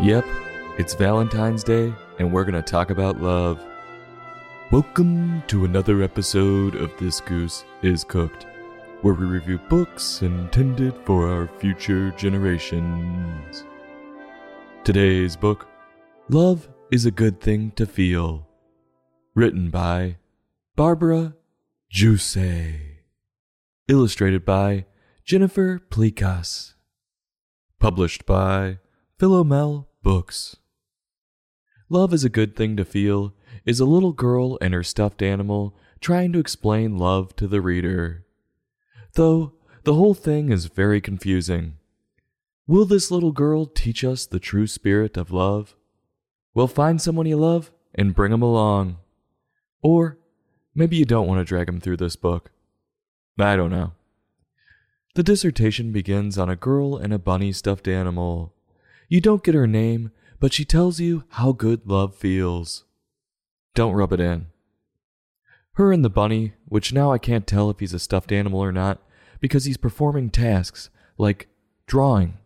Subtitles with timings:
[0.00, 0.24] Yep,
[0.78, 3.60] it's Valentine's Day, and we're gonna talk about love.
[4.72, 8.46] Welcome to another episode of This Goose is Cooked,
[9.02, 13.64] where we review books intended for our future generations.
[14.82, 15.68] Today's book,
[16.30, 18.48] Love is a Good Thing to Feel,
[19.34, 20.16] written by
[20.74, 21.34] Barbara
[21.92, 22.80] Joosse,
[23.86, 24.86] illustrated by
[25.24, 26.74] Jennifer Plecas,
[27.78, 28.78] published by
[29.18, 30.56] Philomel Books.
[31.88, 35.76] Love is a good thing to feel is a little girl and her stuffed animal
[36.00, 38.24] trying to explain love to the reader.
[39.14, 39.52] Though
[39.84, 41.74] the whole thing is very confusing.
[42.66, 45.76] Will this little girl teach us the true spirit of love?
[46.54, 48.98] Well, find someone you love and bring 'em along.
[49.82, 50.18] Or
[50.74, 52.50] maybe you don't want to drag 'em through this book.
[53.38, 53.92] I don't know.
[55.14, 58.54] The dissertation begins on a girl and a bunny stuffed animal.
[59.12, 60.10] You don't get her name,
[60.40, 62.84] but she tells you how good love feels.
[63.74, 64.46] Don't rub it in.
[65.74, 68.72] Her and the bunny, which now I can't tell if he's a stuffed animal or
[68.72, 69.02] not,
[69.38, 70.88] because he's performing tasks
[71.18, 71.48] like
[71.86, 72.38] drawing.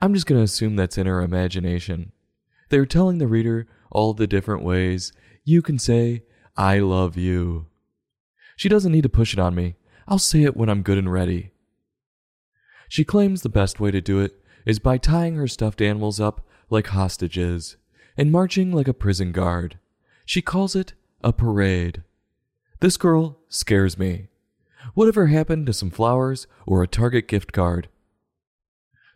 [0.00, 2.12] I'm just going to assume that's in her imagination.
[2.68, 6.22] They're telling the reader all the different ways you can say,
[6.56, 7.66] I love you.
[8.54, 9.74] She doesn't need to push it on me.
[10.06, 11.50] I'll say it when I'm good and ready.
[12.88, 16.46] She claims the best way to do it is by tying her stuffed animals up
[16.68, 17.76] like hostages
[18.16, 19.78] and marching like a prison guard.
[20.24, 22.02] She calls it a parade.
[22.80, 24.28] This girl scares me.
[24.94, 27.88] Whatever happened to some flowers or a Target gift card?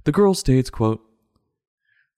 [0.04, 1.02] The girl states, quote,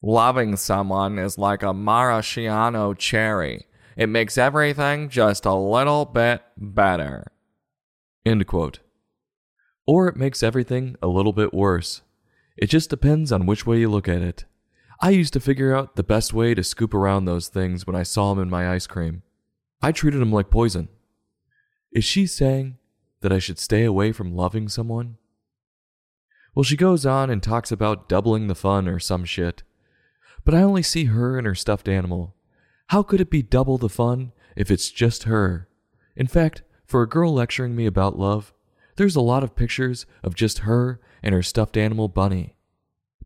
[0.02, 3.66] Loving someone is like a maraschino cherry.
[3.96, 7.32] It makes everything just a little bit better.
[8.24, 8.80] End quote.
[9.86, 12.02] Or it makes everything a little bit worse.
[12.56, 14.44] It just depends on which way you look at it.
[15.00, 18.02] I used to figure out the best way to scoop around those things when I
[18.02, 19.22] saw them in my ice cream.
[19.82, 20.88] I treated them like poison.
[21.92, 22.78] Is she saying
[23.20, 25.18] that I should stay away from loving someone?
[26.54, 29.62] Well, she goes on and talks about doubling the fun or some shit.
[30.44, 32.34] But I only see her and her stuffed animal.
[32.86, 35.68] How could it be double the fun if it's just her?
[36.16, 38.54] In fact, for a girl lecturing me about love,
[38.96, 42.55] there's a lot of pictures of just her and her stuffed animal bunny.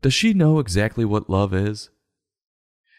[0.02, 1.90] Does she know exactly what love is?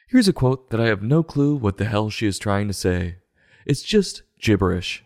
[0.07, 2.73] Here's a quote that I have no clue what the hell she is trying to
[2.73, 3.17] say.
[3.65, 5.03] It's just gibberish.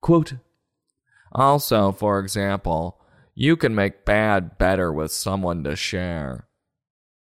[0.00, 0.34] Quote,
[1.32, 3.00] Also, for example,
[3.34, 6.48] you can make bad better with someone to share.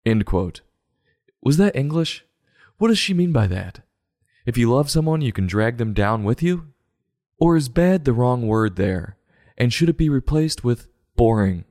[0.05, 0.61] End quote.
[1.41, 2.25] Was that English?
[2.77, 3.79] What does she mean by that?
[4.45, 6.67] If you love someone, you can drag them down with you?
[7.39, 9.17] Or is bad the wrong word there?
[9.57, 11.65] And should it be replaced with boring?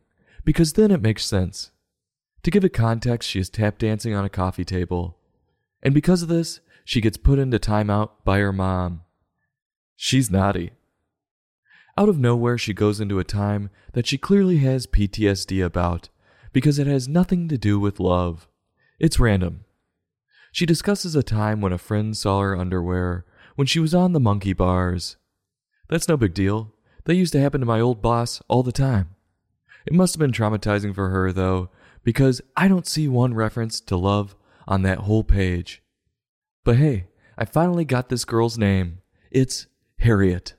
[0.44, 1.70] Because then it makes sense.
[2.42, 5.18] To give it context, she is tap dancing on a coffee table.
[5.82, 9.02] And because of this, she gets put into timeout by her mom.
[9.96, 10.72] She's naughty.
[11.98, 16.08] Out of nowhere, she goes into a time that she clearly has PTSD about
[16.52, 18.48] because it has nothing to do with love.
[18.98, 19.64] It's random.
[20.52, 23.24] She discusses a time when a friend saw her underwear
[23.54, 25.16] when she was on the monkey bars.
[25.88, 26.72] That's no big deal.
[27.04, 29.14] That used to happen to my old boss all the time.
[29.86, 31.70] It must have been traumatizing for her, though,
[32.04, 34.34] because I don't see one reference to love
[34.66, 35.82] on that whole page.
[36.64, 38.98] But hey, I finally got this girl's name.
[39.30, 39.66] It's
[39.98, 40.54] Harriet.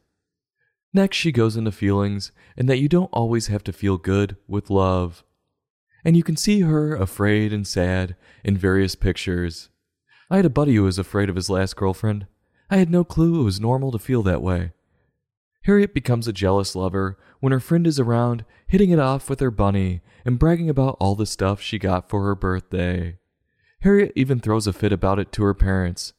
[0.94, 4.70] Next, she goes into feelings and that you don't always have to feel good with
[4.70, 5.24] love.
[6.04, 9.70] And you can see her afraid and sad in various pictures.
[10.30, 12.28] I had a buddy who was afraid of his last girlfriend.
[12.70, 14.72] I had no clue it was normal to feel that way.
[15.64, 19.52] Harriet becomes a jealous lover when her friend is around, hitting it off with her
[19.52, 23.18] bunny and bragging about all the stuff she got for her birthday.
[23.82, 26.14] Harriet even throws a fit about it to her parents.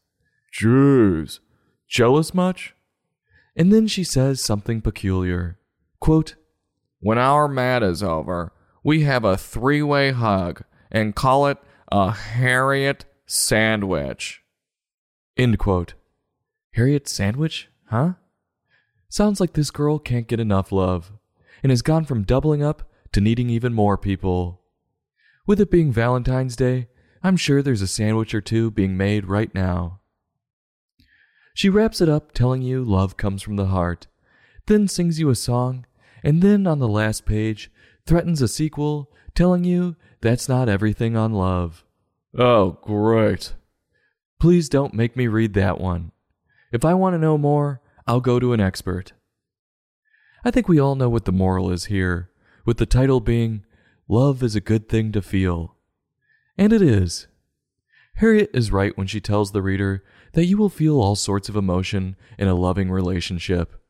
[0.52, 1.40] Jeez,
[1.88, 2.74] jealous much?
[3.56, 5.58] And then she says something peculiar.
[6.00, 6.36] Quote,
[7.00, 8.52] When our mat is over,
[8.84, 11.58] we have a three way hug and call it
[11.90, 14.42] a Harriet sandwich.
[15.36, 15.94] End quote.
[16.74, 17.68] Harriet sandwich?
[17.86, 18.14] Huh?
[19.12, 21.12] Sounds like this girl can't get enough love,
[21.62, 24.62] and has gone from doubling up to needing even more people.
[25.46, 26.88] With it being Valentine's Day,
[27.22, 30.00] I'm sure there's a sandwich or two being made right now.
[31.52, 34.06] She wraps it up telling you love comes from the heart,
[34.64, 35.84] then sings you a song,
[36.24, 37.70] and then on the last page
[38.06, 41.84] threatens a sequel telling you that's not everything on love.
[42.38, 43.52] Oh, great.
[44.40, 46.12] Please don't make me read that one.
[46.72, 49.12] If I want to know more, I'll go to an expert.
[50.44, 52.30] I think we all know what the moral is here,
[52.64, 53.64] with the title being
[54.08, 55.76] Love is a Good Thing to Feel.
[56.58, 57.28] And it is,
[58.16, 61.56] Harriet is right when she tells the reader that you will feel all sorts of
[61.56, 63.80] emotion in a loving relationship.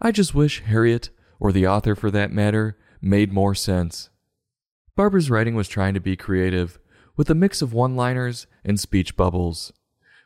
[0.00, 4.10] I just wish Harriet, or the author for that matter, made more sense.
[4.96, 6.78] Barbara's writing was trying to be creative,
[7.16, 9.72] with a mix of one liners and speech bubbles.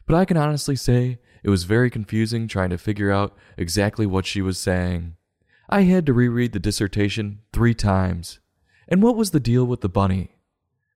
[0.08, 4.24] But I can honestly say it was very confusing trying to figure out exactly what
[4.24, 5.16] she was saying.
[5.68, 8.40] I had to reread the dissertation three times.
[8.88, 10.38] And what was the deal with the bunny?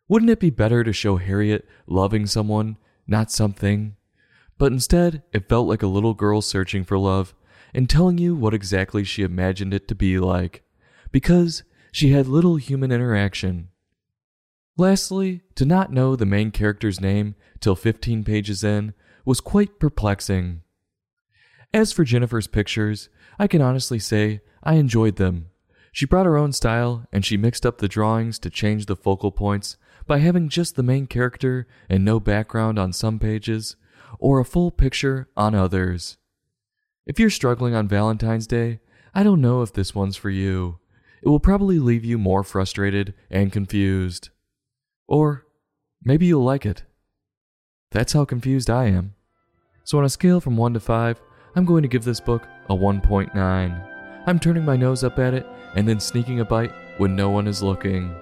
[0.08, 3.96] Wouldn't it be better to show Harriet loving someone, not something?
[4.56, 7.34] But instead, it felt like a little girl searching for love
[7.74, 10.62] and telling you what exactly she imagined it to be like,
[11.10, 13.68] because she had little human interaction.
[14.78, 20.62] Lastly, to not know the main character's name till 15 pages in was quite perplexing.
[21.74, 23.08] As for Jennifer's pictures,
[23.38, 25.48] I can honestly say I enjoyed them.
[25.92, 29.30] She brought her own style and she mixed up the drawings to change the focal
[29.30, 29.76] points
[30.06, 33.76] by having just the main character and no background on some pages,
[34.18, 36.16] or a full picture on others.
[37.06, 38.80] If you're struggling on Valentine's Day,
[39.14, 40.78] I don't know if this one's for you.
[41.22, 44.30] It will probably leave you more frustrated and confused.
[45.06, 45.46] Or
[46.02, 46.84] maybe you'll like it.
[47.90, 49.14] That's how confused I am.
[49.84, 51.20] So, on a scale from 1 to 5,
[51.54, 53.32] I'm going to give this book a 1.9.
[54.26, 57.46] I'm turning my nose up at it and then sneaking a bite when no one
[57.46, 58.14] is looking.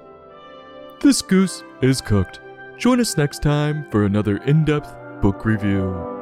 [1.01, 2.41] This goose is cooked.
[2.79, 6.20] Join us next time for another in depth book review.